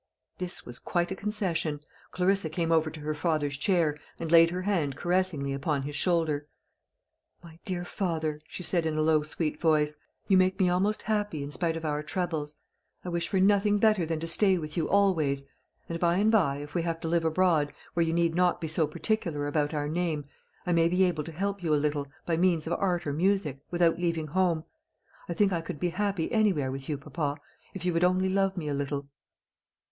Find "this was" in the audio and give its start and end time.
0.39-0.79